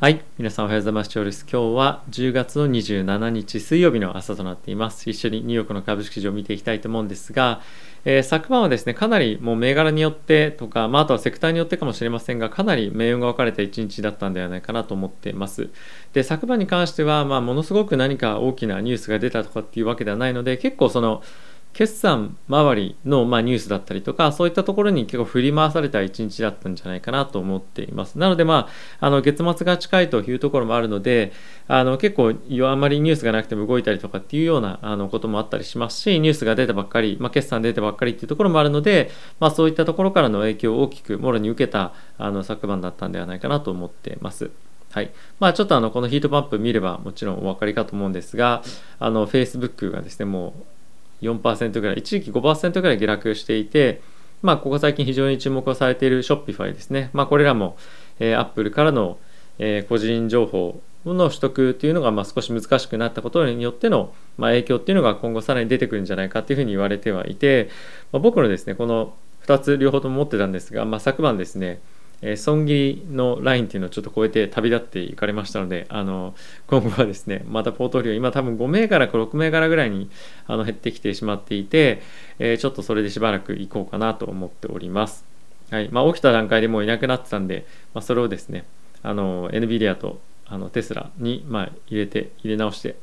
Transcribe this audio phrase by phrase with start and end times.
[0.00, 0.24] はい。
[0.38, 1.10] 皆さんおはようございます。
[1.10, 1.44] チョーです。
[1.50, 5.10] 今日は10月の27日水曜日の朝となっています。
[5.10, 7.62] 一緒にニューヨークの株式市場を見ていきたいと思うんですが、
[8.04, 15.68] えー、昨晩はですね、かなりもう銘柄によってとか、まあ、あとはセクターによってかもしれませんが、かなり命運が分かれた一日だったんではないかなと思っています。
[16.12, 21.24] で、昨晩に関しては、まあ、ものすごく何か大きなニュースが出たとかっていうわけではないので、結構その、
[21.72, 28.68] 決算周りの、まあ、ニュースだったりとかそういったところに結構振り回された一日だったんじゃないかなと思っていますなのでま
[29.00, 31.32] ああの月末が近いというところもあるので
[31.68, 44.50] あの結構あまりニュースがなくても動いたりとかっていうようなあのこともあったりしますしニュースが出たばっかり、まあ、決算出てばっかりっていうところもあるので、まあ、そういったところからの影響を大きくもろに受けたあの昨晩だったんではないかなと思っています。
[44.90, 48.62] はいまあ、ちょっとあのこのヒートパンプ見ればもちろんお分かりかと思うんですが、
[48.98, 50.77] あの Facebook がですね、もう
[51.22, 54.00] 4%ぐらい一時期5%ぐらい下落していて、
[54.42, 57.76] まあ、ここ最近非常に注目をされているショッピファイですね、まあ、これらも、
[58.20, 59.18] えー、Apple からの、
[59.58, 67.70] えー、個人情報の取得というのがまあ少し難しくなったことによってのまあ影響っていうのが今後さらに出てくるんじゃないかっていうふうに言われてはいて、
[68.12, 69.14] まあ、僕のですねこの
[69.46, 71.80] 2つ両方とも持ってたんですが、まあ、昨晩ですね
[72.22, 76.34] えー、損切りのラインっていうのをちょっと超えて旅立っていかれましたのであの
[76.66, 80.10] 今後はですねまたポートフリオ今多分5銘柄か6銘柄ぐらいに
[80.46, 82.02] あの減ってきてしまっていて、
[82.38, 85.24] えー、ちょっとそれでしばらく行こうかなと思っております。
[85.70, 88.64] はいまあ、起きた段階でもういなくなってたんで、まあ、それをですね
[89.02, 92.96] あの NVIDIA とあのテスラに、まあ、入れて入れ直して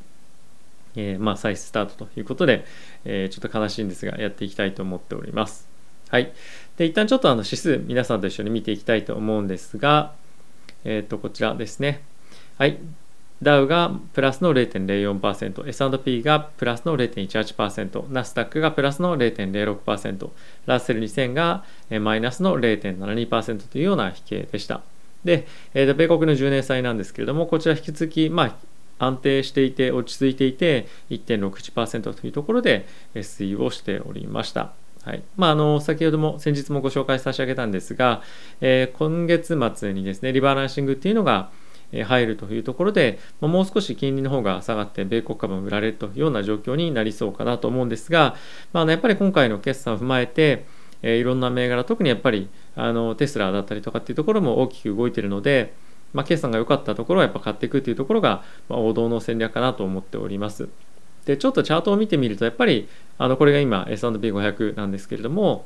[0.95, 2.65] えー、まあ、再スタートということで、
[3.03, 5.74] え、ちょっと悲しいんですがやっていきたいと思っております。
[6.15, 6.31] はい。
[6.77, 10.13] で、一旦ちょっとあの指数、皆さんと一緒に見ていきたいと思うんですが、
[10.85, 12.03] えっ、ー、と、こちらですね。
[12.57, 12.77] はい。
[13.43, 20.29] ダウがプラスの0.04%、S&P がプラスの0.18%、ナスダックがプラスの0.06%、
[20.67, 21.65] ラッセル2000が
[21.99, 24.83] マイナスの0.72%というような比形でした。
[25.25, 28.55] で、えー、米国の10年債なんですけれども、こちら引き続き、まあ、
[28.99, 34.71] 安定していて、落ち着いていて、1.61%というところで推移をしておりました。
[35.05, 38.23] はいまあ、あの先ほども先日もご紹介差し上げたんですが、
[38.59, 41.51] えー、今月末にですねリバランシングっていうのが
[41.93, 48.35] 入るというところで、まあ、もう少し金利の方が下がって米国株も売られるというような状況になりそうかなと思うんですが、
[48.73, 50.65] まあ、やっぱり今回の決算を踏まえて、
[51.03, 55.75] えー、いろんな銘柄特にやっぱりあのテスラだったりとかっていうところも大きく動いているので、
[56.13, 60.67] まあ、決算が良かったところはやっぱ買っていくというところが、ま、王道の戦略かなと思っております。
[61.25, 62.87] でちょっとチャートを見てみるとやっぱり
[63.17, 65.65] あのこれが今 S&P500 なんですけれども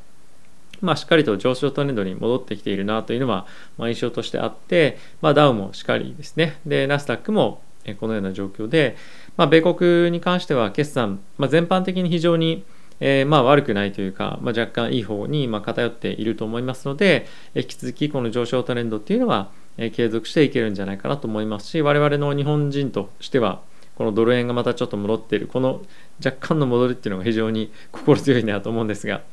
[0.82, 3.46] まあ、しっかりと上昇トレンドに戻ってきているなというのは、
[3.78, 6.58] まあ、印象としてあって、まあ、ダウもしっかりですね。
[6.66, 7.62] で、ナスダックも
[8.00, 8.96] このような状況で、
[9.38, 12.64] まあ、米国に関しては決算、まあ、全般的に非常に、
[13.02, 23.62] え、まあ悪くないというか、まあ、若干いい方にまあ偏っていると思いますので、引き続きこの上昇トレンドっていうのは、え継続していけるんじゃないかなと思いますし、我々の日本人としては、
[24.00, 25.82] このドル円がまたちょっと戻っているこの
[26.24, 29.24] 若干の戻りっていうのが非常に 心強いなと思うんですが、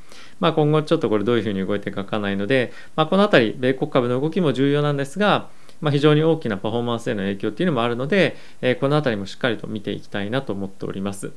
[0.41, 5.51] まあ、今後ちょっとこれどういうふうに動いていくかわからないので、まあ、この辺り米国株の動きも重要なんですが、
[5.81, 11.31] まあ、非常に大きなパフォーマンスへの影響っていうのもあるので、えー、この辺りもしっかりと見ていきたいなと思っております。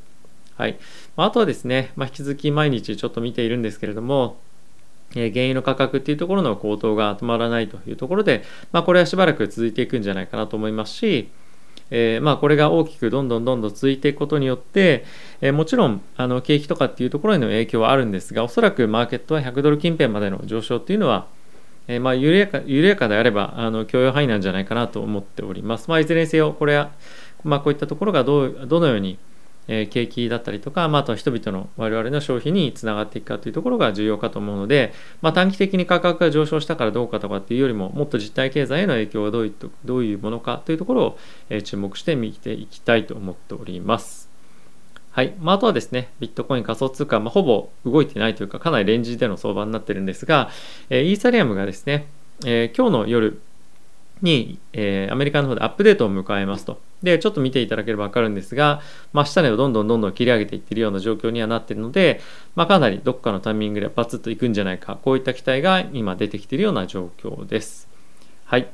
[0.58, 0.80] はい。
[1.16, 4.38] あとはですね、まあ、引き続き毎日ちょっと見ているんですけれども、
[5.16, 11.30] え原油の価格っていうところの高騰が止まらないというところで、まあ、これはしばらく続いていくんじゃないかなと思いますし、
[11.92, 15.06] えー、まあ、これが大きくどんどんどんどん続いていくことによって、
[15.42, 21.28] えー、もちろんあの景気とかっていうところへの影響はあるんですがおそらくマーケットは100ドル近辺までの上昇っていうのは、
[21.88, 25.90] えー、まあ、緩やか緩やかであればあの許容範囲なんじゃないかなと思っております。
[25.90, 26.92] まあ、いずれにせよこれは、
[27.44, 29.18] まあ、こういったところがどうどのように
[29.72, 39.54] え景気だったりとか、まあ、あとは人々の我々の消費につながっていくかというところが重要かと思うので、まあ、短期的に価格が上昇したからどうかとかっていうよりももっと実体経済への影響がどういう
[39.86, 41.18] どういうものかというところを、
[41.50, 44.28] え注目して見ていきたいと思っております。
[45.12, 45.34] はい。
[45.40, 50.50] まあ、あとはですね、ビットコイン仮想通貨、まあ、ほぼ動いてないというか、かなりレンジでの相場になってるんですが、
[50.90, 52.08] えー、イーサリアムがですね、
[52.46, 53.42] えー、今日の夜
[54.22, 56.82] に、えー、アメリカの方でアップデートを迎えますと。
[57.04, 58.82] で、ちょっと見ていただければわかるんですが、
[59.14, 62.22] まあ、下値をどんどんどんどん切り上げていってるような状況にはなっているので、
[62.56, 67.88] まあ、かなりどっかのタイミングでバツッといくんじゃないか、こういった期待が今出てきているような状況です。
[68.46, 68.68] はい。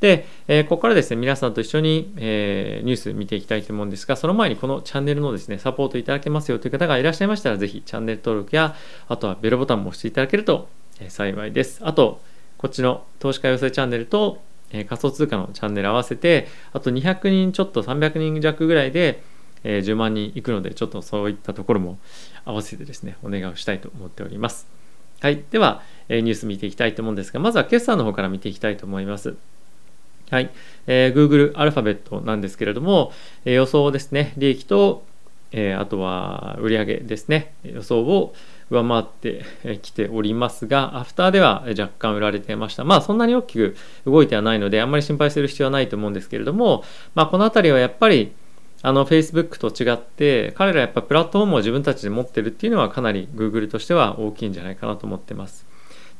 [0.00, 8.74] で、えー、ここからですね、皆さんと一緒に、えー、ニュース見ていきたいと思うんですが、その前にこのチャンネルのですね、サポートいただけますよという方がいらっしゃいましたら、ぜひチャンネル登録や、
[9.08, 10.68] あとはベルボタンも押していただけると、
[11.00, 11.80] え幸いです。
[11.82, 12.20] あと、
[12.56, 19.22] こっちの投資家養成チャンネルと、え仮想通貨のチャンネル合わせてあと200人ちょっと300人弱ぐらいで、
[19.64, 21.98] え10万人いくのでちょっとそういったところも
[22.44, 24.66] 合わせてですねお願いをしたいと思っております。
[25.20, 25.42] はい。
[25.50, 29.36] では、えニュース見ていきたいと思うんですがまずは決算の方から見ていきたいと思います。
[30.30, 30.50] はい、
[30.86, 33.12] えー、Google アルファベットなんですけれども、
[33.44, 35.02] えー、予想ですね、利益と、
[35.50, 38.32] えー、あとは売上ですね、予想を
[38.70, 39.44] 上回って
[39.82, 42.84] きておりますが、アフターでは若干売られてました。
[42.84, 43.76] まあそんなに大きく
[44.06, 46.84] 動いてはないので、あんまり心配する必要はないと思うんですけれども、
[47.14, 48.32] まあこの辺りはやっぱり
[48.82, 55.66] あの Facebook と違って彼らやっぱプラットフォームを自分たちで持ってるっていうのはかなり Google としては大きいんじゃないかなと思ってます。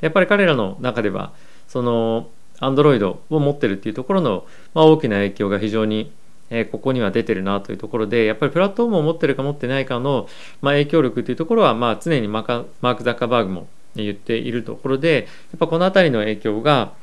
[0.01, 1.31] やっぱり彼らの中では
[1.67, 2.27] その
[2.61, 6.11] Android を持ってるっていうところの、まあ、大きな影響が非常に、
[6.51, 10.27] え、ここには出てるなというところでやっぱりプラットフォームを持ってるか持ってないかの、
[10.61, 16.93] ま、影響力っていうところは、まあ、常にマーク・ザッカーバーグも言っているところでやっぱこの辺りの影響が、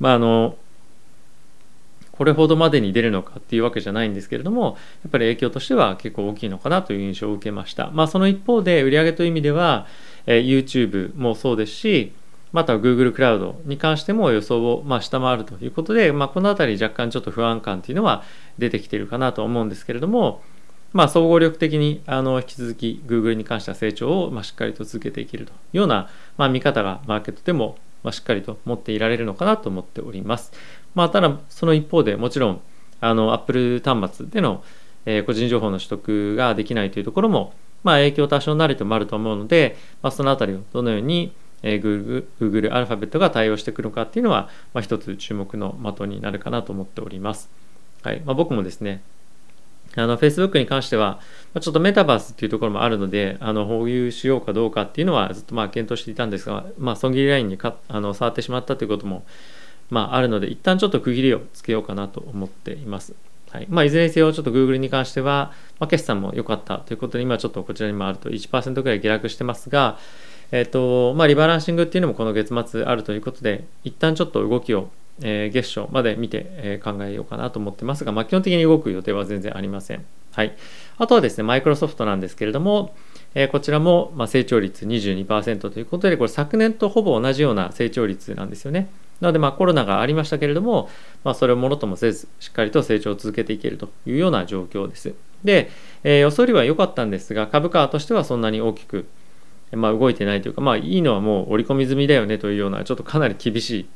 [0.00, 0.56] まあ、あの
[2.12, 7.90] これほどまでに出るのかっていうわけじゃないんですけれどもやっぱり影響としては結構大きいのかなという印象を受けました。
[7.92, 9.86] まあその一方で売上という意味では、
[10.26, 12.12] え、YouTube もそうですし
[12.54, 18.22] または Google クラウドに関しても予想をま下回るということで、まあ、この辺り若干ちょっと不安感というのは
[18.58, 20.40] 出てきているかなと思うんですけれども、
[20.92, 30.52] まあ、総合力的にあの引き続き Google に関しては成長をましっかりと続けていけるというような、ま、見方がマーケットでもましっかりと持っていられるのかなと思っております。
[30.94, 32.60] まあ、ただその一方でもちろん
[33.00, 34.62] あの Apple 端末での、
[35.06, 37.52] え、個人情報の取得ができないというところも、
[37.82, 41.32] まあ、影響多少なりともあると思うので、まあ、そのあたりをどのように
[41.66, 47.48] えー、Google, アルファベットが対応してくるのかっていうのは、まあ、一つ注目の的になるかなと思っております。
[48.02, 49.02] はいまあ、僕もですね、
[49.96, 51.20] あの Facebook に関しては、
[51.58, 59.24] ちょっとメタバースっていうところもあるので、あの保有しようかどうかっていうのはずっとまあ検討していたんですが、まあ、損切りラインにかあの触ってしまったということも、
[59.88, 63.14] まあ、あるので、一旦ちょっと区切りをつけようかなと思っています。
[63.50, 69.96] はいまあ、いずれにせよ、ちょっと Google に関しては、まあ、決算も良かったということで、今ちょっとこちらにもあると1%ぐらい下落してますが、
[70.54, 74.88] えっ、ー、と、まあ、リバランシングっていうのもこの月末あるということで、一旦ちょっと動きを、
[75.20, 80.04] えー、月初まで見て、えー、考えようかなと思ってますが、まあ、基本的に動く予定は全然ありません。
[80.30, 80.54] はい。
[80.96, 82.94] あとはですね、マイクロソフトなんですけれども、
[83.34, 88.88] え、こちらも、ま、成長率22%ということで、これ昨年とほぼ同じような成長率なんですよね。
[89.20, 90.88] なので、まあ、コロナがありましたけれども、
[91.24, 95.14] まあ、それをものともせず、しっかりと成長を続けていけるというような状況です。
[95.42, 95.68] で、
[96.04, 99.06] えー、予想よりは良かったんですが、株価としてはそんなに大きく
[99.76, 103.86] まあ、動いてないというか、まあ、いいのはもう織り込み済みだよねというような、ちょっとかなり厳しい、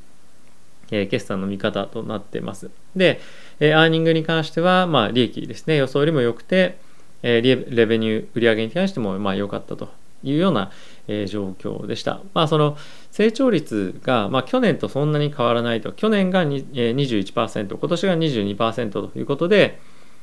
[0.90, 2.70] えー、決算の見方となってます。
[2.96, 3.20] で、
[3.60, 6.78] えー、アーニングに関しては、まあ、利益ですね、予想よりも良くて、
[7.22, 9.88] えー、レベニュー、売上に関しても、まあ、良かったと
[10.22, 10.70] いうような、
[11.06, 12.20] えー、状況でした。
[12.34, 12.76] まあ、その
[13.10, 19.78] 成長率が、まあ、去年とそんなに変わらないと、去年が、えー、21%、今年が22%ということで、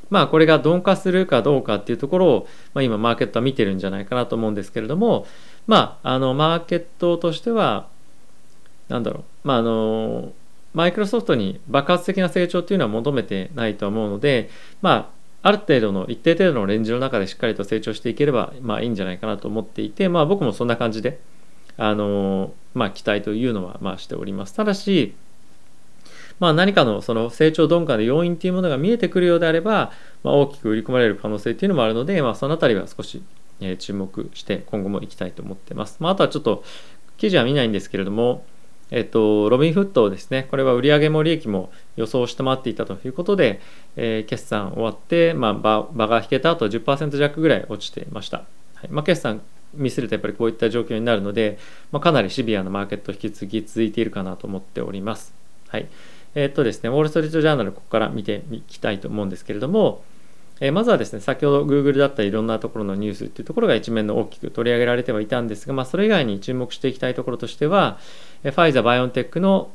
[0.09, 5.25] まあこれが鈍化するかどうかっていうところを、まあ、今マーケットは見てるんじゃないかなと思うんですけれども
[5.67, 7.87] まああのマーケットとしては
[8.87, 10.31] なんだろうまああの
[10.73, 14.49] マイクロソフトに爆発的な成長っていうのは求めてないと思うので
[14.81, 15.15] まあ
[15.47, 21.19] ある程度の一定程度のレンジの中でしっかりと成長していければまあいいんじゃないかなと思っていてまあ僕もそんな感じで
[21.77, 24.53] あのまあ期待というのはまあしております。
[24.53, 25.13] ただし
[26.39, 29.91] まあ、何かのその成長鈍化の要因というものが見えてくるようであれば、
[30.23, 33.23] まあ、大きく売り込まれる可能性というのもあるので、まあ、そのあたりは少し、
[33.61, 35.97] え注目して今後もいきたいと思ってます。
[36.01, 36.63] まあ、あとはちょっと
[37.17, 38.43] 記事は見ないんですけれども、
[38.91, 43.61] えっと、ロビンフットですね、これは売上も利益も予想を下回っていたということで、
[43.95, 48.37] えー、決算終わって、まあ、場場が引けた後10%弱ぐらい落ちていました。
[48.75, 49.41] はいまあ、決算
[49.73, 51.57] 見せるとやっぱりこういった状況になるので、
[51.91, 55.33] まあ、かなりシビアなマーケット引き続き続いているかなと思っております。
[55.69, 55.87] はい
[56.35, 60.03] えっとですね、ウォール・ストリート・ジャーナル、ここから見ていきたいと思うんですけれども、
[60.59, 67.99] えまずはですね、先ほど Google だったりいろんなところのニュースっていうところが一面の大きく取り上げられてはいたんですが、まあ、それ以外に注目していきたいところとしては、
[68.43, 69.69] えファイザー・バイオンテックの、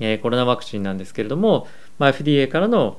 [0.00, 1.66] えコロナワクチンなんですけれども、
[1.98, 2.98] まあ、FDA からの、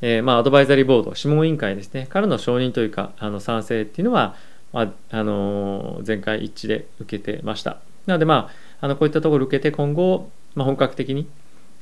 [0.00, 4.36] え、まあ、アドバイザリーボード、諮問委員会ですね、からの承認というか、あの賛成っていうのは、
[4.72, 7.78] まあ、あのー、全会一致で受けてました。
[8.06, 8.50] なので、ま
[8.80, 11.28] あ、あのこういったところを受けて今後、まあ、本格的に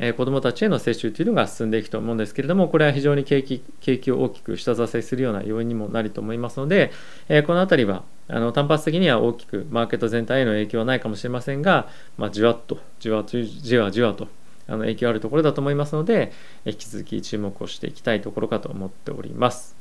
[0.02, 6.90] え子どもたちへの接種というのが進んでいくと思うんですけれども、これは非常に景気景気を大きく下支えするような要因にもなると思いますので、
[7.28, 14.28] えこの辺りはあの単発的には大きくマーケット全体への影響はないかもしれませんが、まあ、じわっとじわじわじわと
[14.66, 16.33] あの影響あるところだと思いますので、
[16.64, 19.76] 引き続き注目をしていきたいところかと思っております。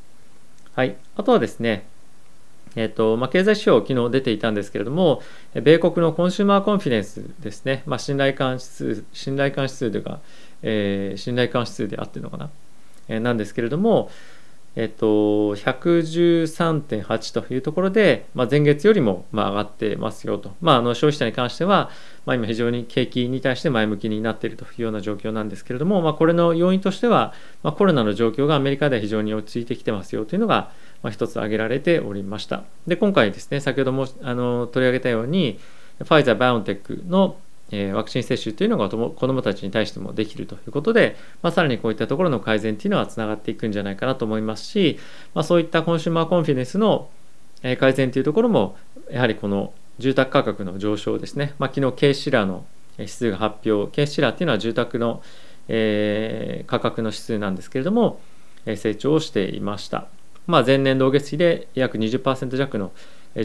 [0.74, 1.86] はい、あとはですね、
[2.76, 5.22] えっとまあ、経済指標、昨日出ていたんですけれども、
[5.54, 10.20] 米国のコンシューマーコンフィデンスですね、まあ、信頼感指数、信頼感指数というか、
[10.62, 12.50] えー、信頼感指数であってるのかな、
[13.08, 14.10] えー、なんですけれども、
[14.76, 21.90] えっと、113.8というところで、まあ、前月よりもまあ上がってますよと、まあ、あの消費者に関しては、
[22.26, 27.34] まあ、今非常に景気に対して前向きになっているというような状況なんですけれども、まあ、これの要因としては、
[27.64, 32.64] まあ、コロナの状況がアメリカでは非常に落ち着いてきてますよというのが、まあ、一つ挙げられておりました。
[32.88, 35.60] で今回ですね先ほどもあの取り上げたように
[36.00, 37.38] ファイザー・バイオンテックの
[37.72, 45.00] えワクチン接種というのが子どもたちに対してもできるということで、まあ、さらにこういったところの改善というのはつながっていくんじゃないかなと思いますし、
[45.34, 47.10] まあ、そういったコンシューマーコンフィデンスの
[47.62, 48.76] 改善というところも
[49.12, 52.66] やはりこの住宅価格の上昇ですね、まあ、昨日ケーシラの
[52.98, 55.22] 指数が発表ケーシラーっていうのは住宅の、
[55.68, 58.20] えー、価格の指数なんですけれども
[58.66, 60.08] 成長をしていました、
[60.50, 62.92] まあ、前年同月比で約20%弱の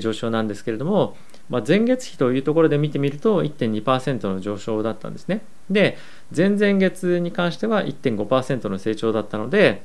[0.00, 1.18] 上昇なんですけれども、
[1.50, 5.42] まあ、前月比というところで見てみると1.2%の上昇だったんですね。
[5.68, 5.99] で、
[6.34, 9.82] 前々月に関しては1.5%の成長だったので、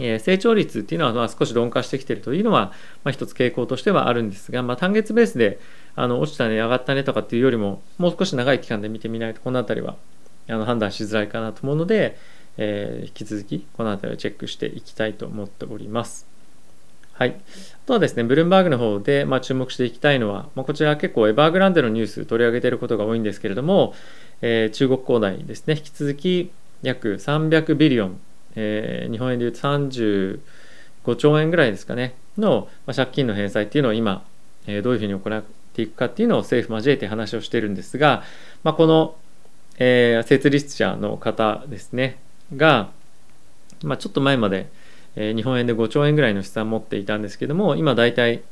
[0.00, 2.72] えー、成長率っていうのはまあ少し鈍化してきているというのは、
[3.04, 5.60] まあ、一つ傾向としてはあるんですが、まあ、単月ベースで
[5.94, 9.94] あの落ちたね、上がったねとかっていうよりも、もう少し長い期間で見てみないと、この辺りは
[10.48, 12.18] あの判断しづらいかなと思うので、
[12.58, 16.26] えー、引き続きこの辺りをチェックしていきたいと思っております。
[17.12, 17.30] はい。
[17.30, 23.94] あとはですね、ブルームバーグの方で、まあ、注目していきたいのは、まあ、こちら結構エバーグランデのニュース取り上げていることが多いんですけれども、
[24.42, 26.50] えー、中国恒大ですね、引き続き
[26.82, 28.20] 約300ビリオン、
[28.54, 30.40] えー、日本円でいうと35
[31.16, 34.22] 兆円ぐらいですかね、の、まあ、借金の返済っていうのを今、
[34.66, 38.24] えー、どういうふうに行っていくかっていうのを政府交えて話をしてるんですが、
[38.62, 39.16] まあ、この、
[39.78, 42.18] えー、設立者の方ですね、
[42.54, 42.90] が、
[43.82, 44.68] まあ、ちょっと前まで、
[45.16, 48.42] え日本円で5兆円ぐらいの資産を持っていたんですけども今大体、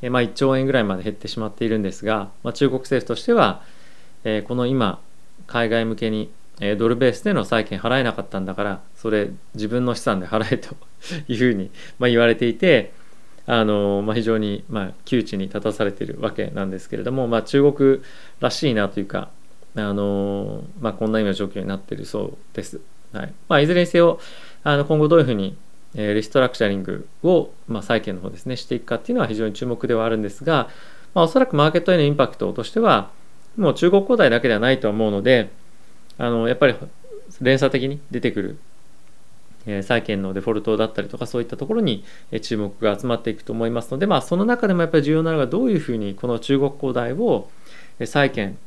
[0.00, 3.62] えまあ、1兆円ぐらいまで減ってしまっているんですが、まあ、中国政府としては、
[4.24, 5.00] えこの今
[5.46, 10.74] 海外向けに、えドルベースでの債券払えなかったんだからそれ自分の資産で払えと
[11.28, 12.92] いうふうに、ま言われていて
[13.46, 18.00] あの、まあ、非常に、まあ、窮地に立たされているわけなんですけれども、まあ、中国
[18.40, 19.28] らしいなというか
[19.76, 22.80] あの、まあ、こんな今状況になっているそうです。
[23.12, 23.34] はい。
[23.48, 24.20] まあ、いずれにせよ
[24.62, 25.56] あの今後どういうふうに
[25.94, 30.68] リストラクチャリングを、まあ、債券の方ですねしていくかっていうのは非常に注目ではあるんですが、
[31.14, 33.10] まあ、おそらくマーケットへのインパクトとしては
[33.56, 35.50] もう中国恒大だけではないと思うので
[36.18, 36.74] あのやっぱり
[37.40, 38.58] 連鎖的に出てくる、
[39.66, 42.04] え債券のデフォルトだったりとかそういったところに
[42.40, 47.50] 注目が集まっていくと思いますので、まあ、その中でもやっぱり重要なのがどういうふうにこの中国恒大を
[48.04, 48.58] 債券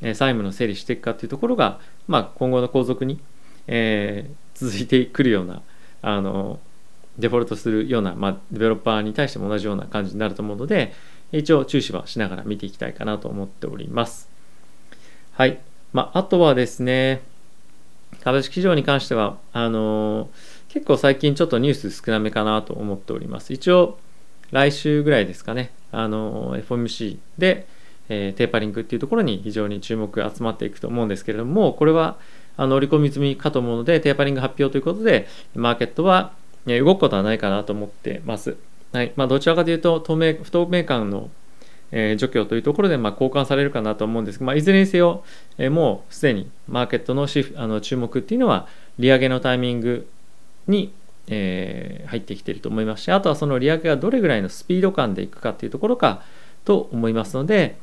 [0.00, 3.20] 債務の整理していくかっていうところが、まあ、今後の後続に、
[3.68, 5.62] えー、続いてくるような
[6.02, 6.58] あの
[7.18, 10.92] デフォルトするような、まあ、デベロッパーに対しても同じような感じになると思うので、
[11.32, 14.28] 一応注視はしながら見ていきたいかなと思っております。
[15.32, 15.58] はい。
[15.92, 17.22] まあ、あとはですね、
[18.22, 20.28] 株式市場に関しては、あのー、
[20.68, 23.52] 結構最近ちょっとニュース少なめかなと思っております。
[23.52, 23.98] 一応、
[24.50, 27.66] 来週ぐらいですかね、あのー、FOMC で、
[28.08, 32.16] えー、テーパリングっていうところに非常に注目が集まっていくと思うんですけれども、これは
[32.58, 36.32] あの織り込み済みかと思うので、テーパリング発表ということで、マーケットは
[36.66, 38.56] 動くことはないかなと思ってます。
[38.92, 41.30] はいまあ、どちらかというと透明不透明感の、
[41.92, 45.24] えー、除去というところでまあ交換されるかなと思うんですが、まあ、いずれにせよ、
[45.58, 48.66] えー、もうすでにマーケットのシフあの注目っていうのは
[48.98, 50.08] 利上げのタイミング
[50.66, 50.92] に、
[51.28, 56.22] えー、入ってきていると思いますしあとはその利上げがどれぐらいのスピード感でいくかっていうところか
[56.64, 57.76] と思いますので、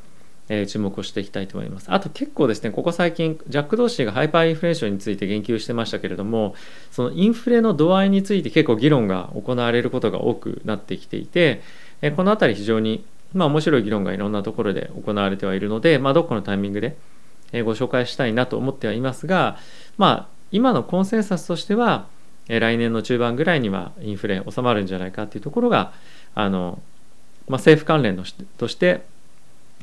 [0.48, 1.86] えー、注目をしていきたいと思います。
[1.90, 6.54] あと結構ですね、ここ最近、ジャック・ドーシーがハイパーインフレーションについて言及してましたけれども、
[6.90, 11.62] そのインフレの度合いについて結構議論が行われることが多くなってきていて、
[12.00, 16.96] えー、このあたり非常に、まあ、面白い議論がいろんなところで行われてはいるので、まあ、どこのタイミングで、
[17.52, 19.58] え、ご紹介したいなと思ってはいますが、
[19.98, 22.06] まあ、今のコンセンサスとしては、
[22.48, 25.92] え来年の中盤ぐらいにはインフレ収まるんじゃないかっていうところが、
[26.34, 26.80] あの
[27.48, 28.24] まあ、政府関連の
[28.56, 29.02] として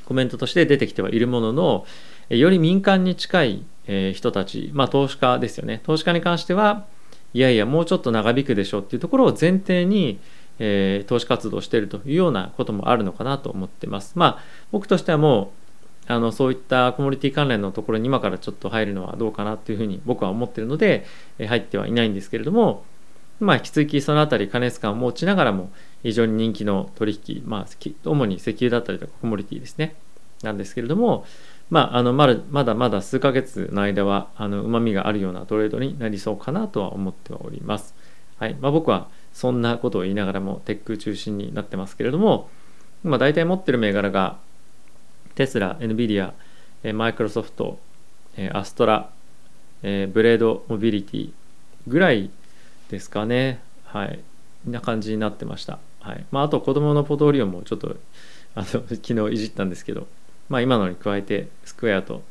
[0.06, 1.86] コメントとして出てきてはいるものの
[2.30, 3.66] より民間に近い
[4.14, 6.86] 人たち、まあ、投資家ですよね投資家に関しては
[7.34, 10.20] いやいやもうちょっと長引くでしょうっていうところを前提に、
[10.60, 14.14] えー、投資活動しているというようなこともあるのかなと思ってます。
[14.16, 14.40] まあ
[14.72, 15.52] 僕としてはも
[16.08, 21.06] うあのそういったコモディティ関連のところに今からちょっと入るのはどうかなというふうに僕は思ってるので、
[21.40, 22.84] えー、入ってはいないんですけれども
[23.40, 25.72] まあ引き続きそのあたり加熱感を持ちながらも
[26.04, 27.66] 非常に人気の取引、まあ、
[28.06, 29.96] 主に石油だったりとかコモディティですね
[30.44, 31.26] なんですけれども、
[31.70, 37.96] まあ、あのまだまだまだ数ヶ月の間はうまみがあるようなトレードになりそうかなとは思っております。
[38.38, 42.50] はいまあ、僕はそんなことを言いながらもテック中心になってますけれども、
[43.04, 44.38] まあ、大体持ってる銘柄が
[45.36, 46.34] テスラ、NVIDIA、
[46.94, 47.80] マイクロソフト、
[48.52, 49.10] アストラ、
[49.82, 51.32] ブレードモビリティ
[51.88, 52.30] ぐらい
[52.90, 53.62] ですかね。
[53.86, 54.20] はい。
[54.66, 55.80] な感じになってました。
[56.04, 56.26] はい。
[56.32, 57.96] まあ、あと子供のポトリオもちょっと
[58.56, 60.08] あの 昨日いじったんですけど、
[60.50, 62.22] まあ、今のに加えてスクエアと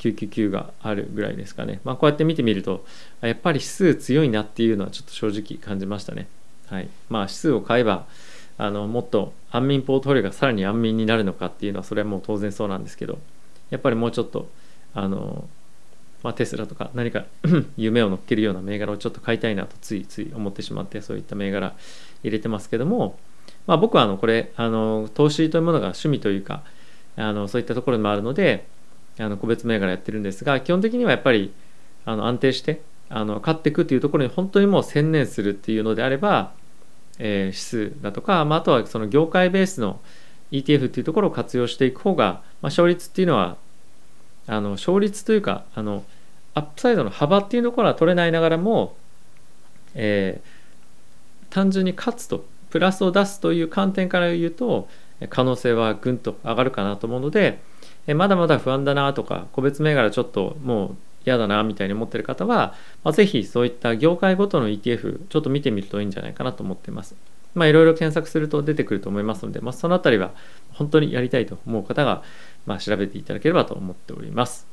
[0.00, 2.84] 999があるぐらいですかね、まあ、こうやって見てみると
[3.20, 6.26] やっぱり指数強いなっていうのはちょっと正直感じましたね。
[6.66, 6.88] はい。
[7.08, 8.06] まあ、指数を買えば
[8.58, 13.18] あのもっと安眠ポートフォリオがさらに安眠になるのかっていうのはそれはもう当然そうなんですけど
[13.70, 14.48] やっぱりもうちょっと
[14.94, 15.48] あの、
[16.22, 17.24] まあ、テスラとか何か
[17.76, 21.74] 夢を乗っけるような銘柄をちょっと買いたいなとついつい思ってしまってそういった銘柄
[22.22, 23.18] 入れてますけども、
[23.66, 26.62] まあ、僕はあのこれあの投資というものが趣味というか
[27.16, 28.66] あのそういったところでもあるので
[29.18, 31.52] あの個別銘柄やってるんですが基本的にはやっぱり
[32.04, 36.52] あの安定してあの買っていくというところに本当にもう専念するっていうのであれば
[37.18, 40.00] えー、指数だとか、まあ、あとはその業界ベースの
[40.50, 43.56] ETF っていうところを活用していく方が、まあ、勝率っていうのは
[44.46, 46.04] あの勝率というかあの
[46.54, 48.96] アップサイドの幅っていうところは取れないながらも、
[49.94, 50.48] えー、
[51.52, 54.88] 単純に勝つとプラスを出すという観点から言うと
[55.28, 57.60] 可能性はぐんと上がるかなと思うので、
[58.06, 67.14] えまだまだ不安だなとか個別銘柄ちょっともう嫌だなみたいに思ってる方は、まあ、ぜひそういった業界ごとの ETF ちょっと見てみるといいんじゃないかなと思ってます。
[67.54, 70.32] まあいろいろ検索すると出てくると思いますので、まあ、そのあたりは
[70.72, 72.22] 本当にやりたいと思う方が、
[72.64, 74.66] まあ、調べていただければと思っております。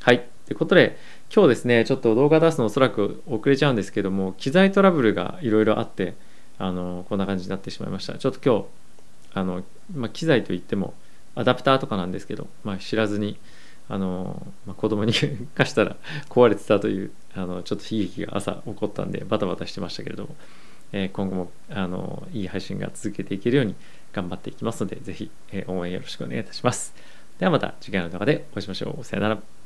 [0.00, 0.26] はい。
[0.48, 0.96] ということで、
[1.30, 6.14] 今日ですね、ちょっと動画出すのおそらく遅れちゃうんですけども、機材トラブルがいろいろあって、
[6.58, 8.14] あの、こんな感じになってしまいました。
[8.14, 9.62] ちょっと今日、あの、
[9.94, 10.94] まあ、機材といっても、
[11.34, 13.38] アダプターとかなんですけど、まあ、知らずに、
[13.90, 15.12] あの、まあ、子供に
[15.54, 15.96] 貸したら
[16.30, 20.36] 壊れてたというあのちょっと悲劇が朝起こったんでバタバタしてましたけれども、
[20.92, 23.74] えー、今後もあのいい配信が続けていけるように
[24.12, 26.94] 頑張っていきますのでぜひ、えー、応援よろしくお願いいたします。
[27.38, 29.04] ではまた次回の動画でお会いしましょう。
[29.04, 29.57] さよなら。